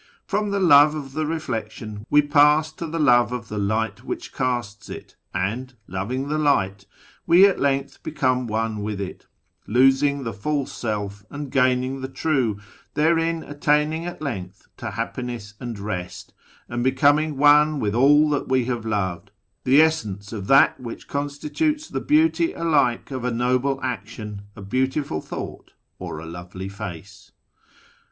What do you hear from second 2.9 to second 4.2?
love of the Light